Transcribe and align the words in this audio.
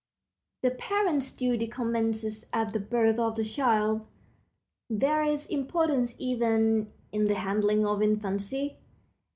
The 0.63 0.71
parent's 0.71 1.31
duty 1.31 1.67
commences 1.67 2.47
at 2.51 2.73
the 2.73 2.79
birth 2.79 3.19
of 3.19 3.35
the 3.35 3.43
child. 3.43 4.07
There 4.89 5.21
is 5.21 5.45
importance 5.45 6.15
even 6.17 6.91
in 7.11 7.25
the 7.25 7.35
handling 7.35 7.85
of 7.85 8.01
infancy. 8.01 8.77